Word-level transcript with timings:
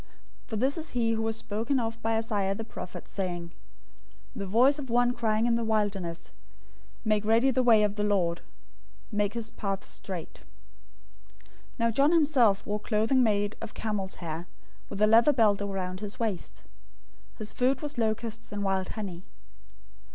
003:003 0.45 0.47
For 0.47 0.55
this 0.55 0.77
is 0.79 0.89
he 0.93 1.11
who 1.11 1.21
was 1.21 1.37
spoken 1.37 1.79
of 1.79 2.01
by 2.01 2.17
Isaiah 2.17 2.55
the 2.55 2.63
prophet, 2.63 3.07
saying, 3.07 3.51
"The 4.35 4.47
voice 4.47 4.79
of 4.79 4.89
one 4.89 5.13
crying 5.13 5.45
in 5.45 5.53
the 5.53 5.63
wilderness, 5.63 6.31
make 7.05 7.23
ready 7.23 7.51
the 7.51 7.61
way 7.61 7.83
of 7.83 7.97
the 7.97 8.03
Lord. 8.03 8.41
Make 9.11 9.35
his 9.35 9.51
paths 9.51 9.85
straight."{Isaiah 9.85 10.41
40:3} 11.43 11.43
003:004 11.43 11.49
Now 11.77 11.91
John 11.91 12.11
himself 12.13 12.65
wore 12.65 12.79
clothing 12.79 13.21
made 13.21 13.55
of 13.61 13.75
camel's 13.75 14.15
hair, 14.15 14.47
with 14.89 15.01
a 15.03 15.05
leather 15.05 15.33
belt 15.33 15.61
around 15.61 15.99
his 15.99 16.19
waist. 16.19 16.63
His 17.37 17.53
food 17.53 17.81
was 17.81 17.99
locusts 17.99 18.51
and 18.51 18.63
wild 18.63 18.89
honey. 18.89 19.23